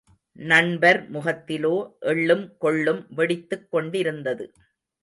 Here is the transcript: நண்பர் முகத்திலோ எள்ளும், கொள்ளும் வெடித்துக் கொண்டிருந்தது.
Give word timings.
நண்பர் 0.39 0.99
முகத்திலோ 1.11 1.73
எள்ளும், 2.05 2.45
கொள்ளும் 2.57 3.05
வெடித்துக் 3.15 3.69
கொண்டிருந்தது. 3.69 4.47